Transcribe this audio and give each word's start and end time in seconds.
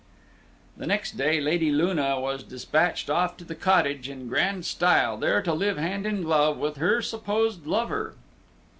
The 0.77 0.87
next 0.87 1.11
day 1.15 1.39
Lady 1.39 1.69
Luna 1.71 2.19
was 2.19 2.41
dispatched 2.41 3.07
off 3.07 3.37
to 3.37 3.43
the 3.43 3.53
cottage 3.53 4.09
in 4.09 4.27
grand 4.29 4.65
style, 4.65 5.15
there 5.15 5.43
to 5.43 5.53
live 5.53 5.77
hand 5.77 6.07
in 6.07 6.23
glove 6.23 6.57
with 6.57 6.77
her 6.77 7.03
supposed 7.03 7.67
lover. 7.67 8.15